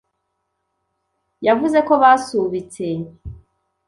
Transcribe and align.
Yavuze 1.47 1.77
ko 1.87 1.93
basubitse. 2.01 2.85